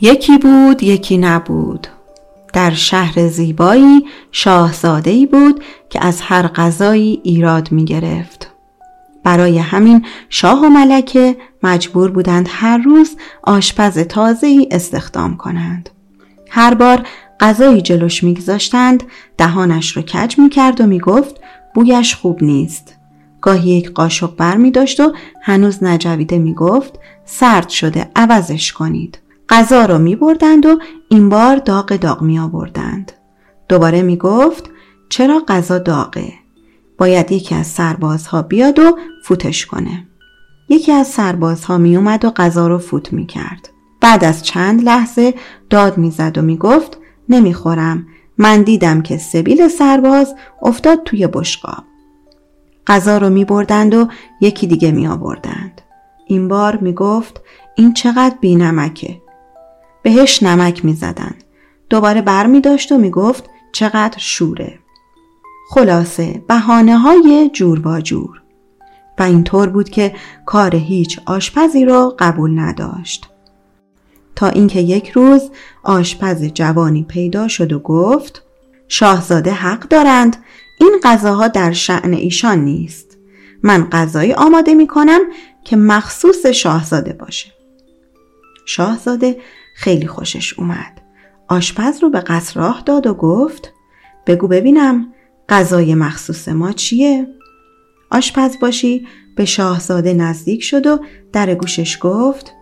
[0.00, 1.86] یکی بود یکی نبود
[2.52, 8.50] در شهر زیبایی شاهزادهی بود که از هر غذایی ایراد می گرفت.
[9.24, 15.90] برای همین شاه و ملکه مجبور بودند هر روز آشپز تازه‌ای استخدام کنند.
[16.50, 17.06] هر بار
[17.40, 19.02] غذایی جلوش میگذاشتند
[19.38, 21.40] دهانش رو کج می‌کرد و می‌گفت
[21.74, 22.94] بویش خوب نیست.
[23.40, 29.18] گاهی یک قاشق بر می داشت و هنوز نجویده می گفت سرد شده عوضش کنید.
[29.48, 30.78] غذا رو می بردند و
[31.08, 33.12] این بار داغ داغ می آوردند.
[33.68, 34.70] دوباره می گفت
[35.08, 36.32] چرا غذا داغه؟
[36.98, 40.06] باید یکی از سربازها بیاد و فوتش کنه.
[40.68, 43.68] یکی از سربازها می اومد و غذا رو فوت می کرد.
[44.00, 45.34] بعد از چند لحظه
[45.70, 48.06] داد می زد و می گفت نمی خورم.
[48.38, 51.84] من دیدم که سبیل سرباز افتاد توی بشقاب.
[52.86, 54.08] غذا رو می بردند و
[54.40, 55.80] یکی دیگه می آوردند.
[56.26, 57.40] این بار می گفت
[57.76, 59.20] این چقدر بی نمکه.
[60.06, 61.34] بهش نمک می زدن.
[61.90, 64.78] دوباره بر می داشت و می گفت چقدر شوره.
[65.70, 68.42] خلاصه بهانه های جور با جور.
[69.18, 70.14] و اینطور بود که
[70.46, 73.26] کار هیچ آشپزی را قبول نداشت.
[74.36, 75.50] تا اینکه یک روز
[75.82, 78.42] آشپز جوانی پیدا شد و گفت
[78.88, 80.36] شاهزاده حق دارند
[80.80, 83.18] این غذاها در شعن ایشان نیست.
[83.62, 85.20] من غذایی آماده می کنم
[85.64, 87.52] که مخصوص شاهزاده باشه.
[88.66, 89.36] شاهزاده
[89.76, 91.00] خیلی خوشش اومد.
[91.48, 93.72] آشپز رو به قصر راه داد و گفت
[94.26, 95.12] بگو ببینم
[95.48, 97.26] غذای مخصوص ما چیه؟
[98.10, 100.98] آشپز باشی به شاهزاده نزدیک شد و
[101.32, 102.52] در گوشش گفت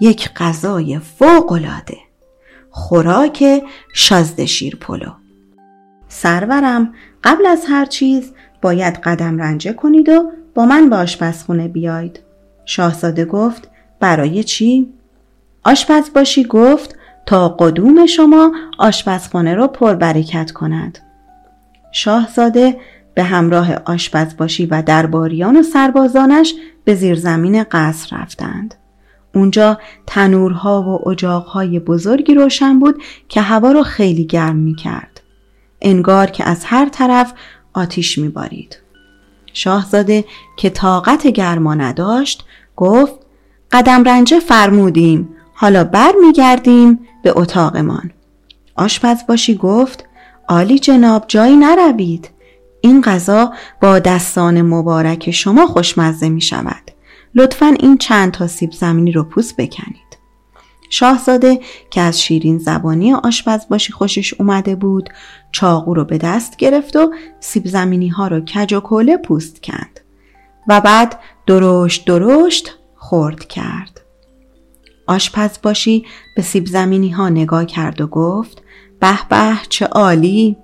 [0.00, 1.98] یک غذای فوقالعاده
[2.70, 3.62] خوراک
[3.94, 5.12] شازده شیر پلو
[6.08, 12.20] سرورم قبل از هر چیز باید قدم رنجه کنید و با من به آشپزخونه بیاید.
[12.64, 13.70] شاهزاده گفت
[14.00, 14.92] برای چی؟
[15.64, 16.96] آشپز باشی گفت
[17.26, 20.98] تا قدوم شما آشپزخانه را پربرکت کند.
[21.92, 22.76] شاهزاده
[23.14, 28.74] به همراه آشپز باشی و درباریان و سربازانش به زیرزمین قصر رفتند.
[29.34, 35.20] اونجا تنورها و اجاقهای بزرگی روشن بود که هوا را خیلی گرم می کرد.
[35.82, 37.32] انگار که از هر طرف
[37.72, 38.78] آتیش میبارید.
[39.52, 40.24] شاهزاده
[40.56, 42.44] که طاقت گرما نداشت
[42.76, 43.14] گفت
[43.72, 45.28] قدم رنجه فرمودیم
[45.62, 48.10] حالا بر میگردیم به اتاقمان.
[48.76, 50.04] آشپز باشی گفت
[50.48, 52.30] عالی جناب جایی نروید.
[52.80, 56.90] این غذا با دستان مبارک شما خوشمزه می شود.
[57.34, 60.18] لطفا این چند تا سیب زمینی رو پوست بکنید.
[60.90, 65.10] شاهزاده که از شیرین زبانی آشپز باشی خوشش اومده بود
[65.52, 70.00] چاقو رو به دست گرفت و سیب زمینی ها رو کج و کوله پوست کند
[70.68, 74.01] و بعد درشت درشت خورد کرد.
[75.06, 76.04] آشپز باشی
[76.36, 78.62] به سیب زمینی ها نگاه کرد و گفت
[79.00, 80.56] به به چه عالی.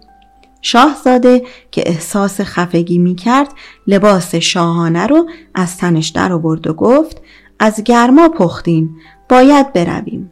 [0.62, 3.48] شاهزاده که احساس خفگی می کرد
[3.86, 7.22] لباس شاهانه رو از تنش در آورد و گفت
[7.58, 8.96] از گرما پختیم
[9.28, 10.30] باید برویم.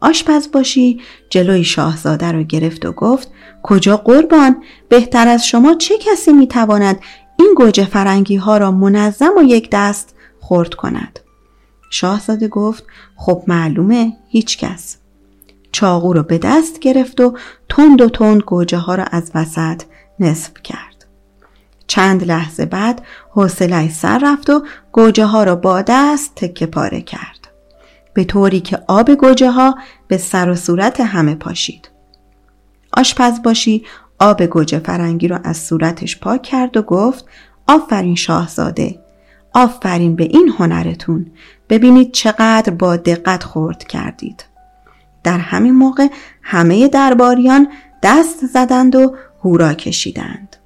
[0.00, 3.30] آشپز باشی جلوی شاهزاده رو گرفت و گفت
[3.62, 7.00] کجا قربان؟ بهتر از شما چه کسی می‌تواند
[7.38, 11.20] این گوجه فرنگی ها را منظم و یک دست خورد کند؟
[11.92, 12.84] شاهزاده گفت
[13.16, 14.96] خب معلومه هیچ کس.
[15.72, 17.36] چاقو رو به دست گرفت و
[17.68, 19.82] تند و تند گوجه ها را از وسط
[20.20, 21.06] نصف کرد.
[21.86, 27.48] چند لحظه بعد حوصله سر رفت و گوجه ها را با دست تکه پاره کرد.
[28.14, 29.78] به طوری که آب گوجه ها
[30.08, 31.90] به سر و صورت همه پاشید.
[32.96, 33.84] آشپز باشی
[34.18, 37.24] آب گوجه فرنگی رو از صورتش پاک کرد و گفت
[37.68, 39.01] آفرین شاهزاده
[39.54, 41.26] آفرین به این هنرتون
[41.68, 44.44] ببینید چقدر با دقت خورد کردید.
[45.24, 46.06] در همین موقع
[46.42, 47.68] همه درباریان
[48.02, 49.14] دست زدند و
[49.44, 50.56] هورا کشیدند.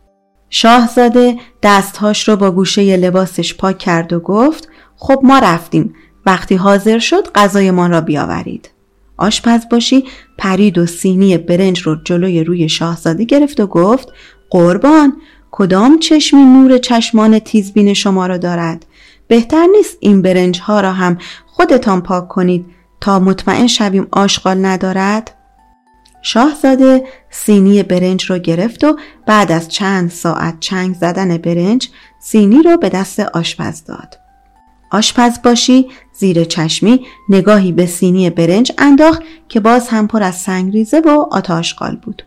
[0.51, 5.95] شاهزاده دستهاش رو با گوشه لباسش پاک کرد و گفت خب ما رفتیم
[6.27, 8.71] وقتی حاضر شد غذایمان را بیاورید.
[9.17, 10.05] آشپز باشی
[10.39, 14.13] پرید و سینی برنج رو جلوی روی شاهزاده گرفت و گفت
[14.51, 15.17] قربان
[15.59, 18.87] کدام چشمی نور چشمان تیزبین شما را دارد؟
[19.29, 22.67] بهتر نیست این برنج ها را هم خودتان پاک کنید
[23.01, 25.35] تا مطمئن شویم آشغال ندارد؟
[26.23, 31.89] شاهزاده سینی برنج را گرفت و بعد از چند ساعت چنگ زدن برنج
[32.21, 34.19] سینی رو به دست آشپز داد.
[34.91, 41.01] آشپز باشی زیر چشمی نگاهی به سینی برنج انداخت که باز هم پر از سنگریزه
[41.01, 42.23] و آتاشقال بود.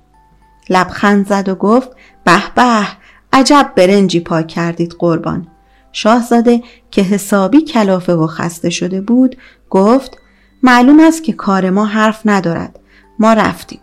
[0.70, 1.90] لبخند زد و گفت
[2.24, 2.88] به به
[3.34, 5.48] عجب برنجی پاک کردید قربان.
[5.92, 9.38] شاهزاده که حسابی کلافه و خسته شده بود
[9.70, 10.18] گفت
[10.64, 12.80] معلوم است که کار ما حرف ندارد
[13.20, 13.80] ما رفتیم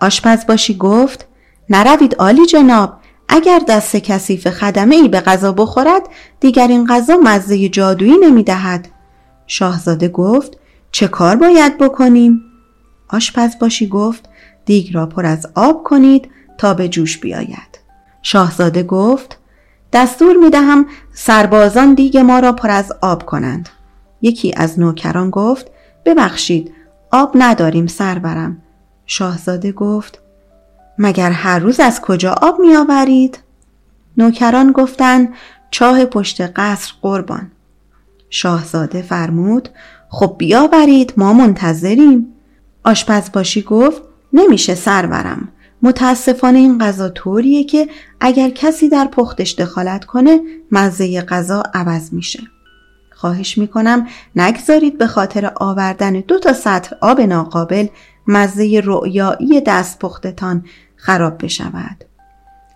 [0.00, 1.26] آشپز باشی گفت
[1.70, 2.92] نروید عالی جناب
[3.28, 6.02] اگر دست کثیف خدمه ای به غذا بخورد
[6.40, 8.88] دیگر این غذا مزه جادویی نمی دهد.
[9.46, 10.56] شاهزاده گفت
[10.92, 12.42] چه کار باید بکنیم؟
[13.08, 14.28] آشپز باشی گفت
[14.64, 16.28] دیگ را پر از آب کنید
[16.58, 17.80] تا به جوش بیاید.
[18.22, 19.38] شاهزاده گفت
[19.92, 23.68] دستور می دهم سربازان دیگ ما را پر از آب کنند.
[24.22, 25.66] یکی از نوکران گفت
[26.04, 26.72] ببخشید
[27.12, 28.62] آب نداریم سرورم.
[29.06, 30.20] شاهزاده گفت
[30.98, 33.38] مگر هر روز از کجا آب می آورید؟
[34.16, 35.28] نوکران گفتند
[35.70, 37.50] چاه پشت قصر قربان.
[38.30, 39.68] شاهزاده فرمود
[40.08, 42.26] خب بیاورید ما منتظریم.
[42.84, 44.02] آشپز باشی گفت
[44.32, 45.48] نمیشه سرورم.
[45.82, 47.88] متاسفانه این غذا طوریه که
[48.20, 50.40] اگر کسی در پختش دخالت کنه
[50.72, 52.42] مزه غذا عوض میشه.
[53.12, 54.06] خواهش می‌کنم
[54.36, 57.86] نگذارید به خاطر آوردن دو تا سطر آب ناقابل
[58.26, 60.64] مزه رؤیایی دست پختتان
[60.96, 62.04] خراب بشود.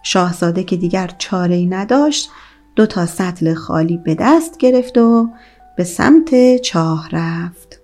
[0.03, 2.31] شاهزاده که دیگر چاره نداشت
[2.77, 5.29] دو تا سطل خالی به دست گرفت و
[5.77, 7.81] به سمت چاه رفت.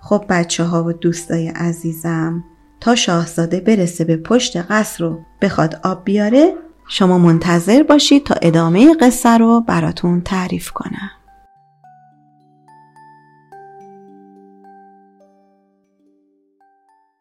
[0.00, 2.44] خب بچه ها و دوستای عزیزم
[2.84, 6.54] تا شاهزاده برسه به پشت قصر رو بخواد آب بیاره
[6.88, 11.10] شما منتظر باشید تا ادامه قصه رو براتون تعریف کنم.